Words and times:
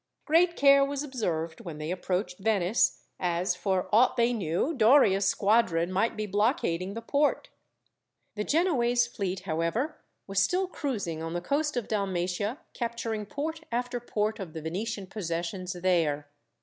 Great 0.25 0.55
care 0.55 0.83
was 0.83 1.03
observed 1.03 1.61
when 1.61 1.77
they 1.77 1.91
approached 1.91 2.39
Venice, 2.39 3.01
as, 3.19 3.55
for 3.55 3.87
aught 3.93 4.17
they 4.17 4.33
knew, 4.33 4.73
Doria's 4.73 5.27
squadron 5.27 5.91
might 5.91 6.17
be 6.17 6.25
blockading 6.25 6.95
the 6.95 7.03
port. 7.03 7.49
The 8.33 8.43
Genoese 8.43 9.05
fleet, 9.05 9.41
however, 9.41 9.99
was 10.25 10.41
still 10.41 10.65
cruising 10.67 11.21
on 11.21 11.33
the 11.33 11.39
coast 11.39 11.77
of 11.77 11.87
Dalmatia, 11.87 12.57
capturing 12.73 13.27
port 13.27 13.61
after 13.71 13.99
port 13.99 14.39
of 14.39 14.53
the 14.53 14.61
Venetian 14.63 15.05
possessions 15.05 15.73
there. 15.73 16.27